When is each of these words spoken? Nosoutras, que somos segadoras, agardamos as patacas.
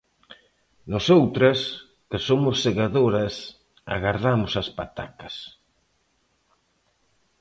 Nosoutras, 0.93 1.59
que 2.09 2.19
somos 2.27 2.55
segadoras, 2.65 3.35
agardamos 3.95 4.51
as 4.61 4.69
patacas. 4.77 5.35